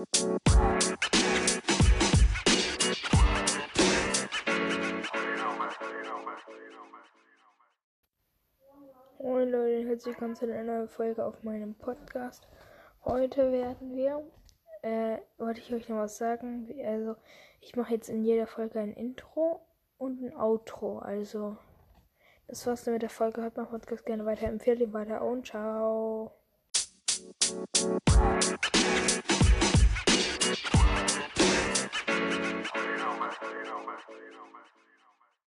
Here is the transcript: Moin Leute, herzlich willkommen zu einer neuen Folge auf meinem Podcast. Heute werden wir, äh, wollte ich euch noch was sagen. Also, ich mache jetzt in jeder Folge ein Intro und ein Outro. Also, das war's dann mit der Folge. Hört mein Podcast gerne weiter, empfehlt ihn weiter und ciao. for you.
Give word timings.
Moin 0.00 0.08
Leute, 9.50 9.86
herzlich 9.86 10.06
willkommen 10.06 10.36
zu 10.36 10.46
einer 10.46 10.62
neuen 10.62 10.88
Folge 10.88 11.22
auf 11.22 11.42
meinem 11.42 11.74
Podcast. 11.74 12.48
Heute 13.04 13.52
werden 13.52 13.94
wir, 13.94 14.26
äh, 14.80 15.18
wollte 15.36 15.60
ich 15.60 15.70
euch 15.74 15.90
noch 15.90 15.98
was 15.98 16.16
sagen. 16.16 16.74
Also, 16.82 17.16
ich 17.60 17.76
mache 17.76 17.92
jetzt 17.92 18.08
in 18.08 18.24
jeder 18.24 18.46
Folge 18.46 18.80
ein 18.80 18.94
Intro 18.94 19.60
und 19.98 20.22
ein 20.22 20.34
Outro. 20.34 21.00
Also, 21.00 21.58
das 22.46 22.66
war's 22.66 22.84
dann 22.84 22.94
mit 22.94 23.02
der 23.02 23.10
Folge. 23.10 23.42
Hört 23.42 23.58
mein 23.58 23.66
Podcast 23.66 24.06
gerne 24.06 24.24
weiter, 24.24 24.46
empfehlt 24.46 24.80
ihn 24.80 24.94
weiter 24.94 25.20
und 25.20 25.46
ciao. 25.46 26.32
for 34.06 34.14
you. 34.16 34.29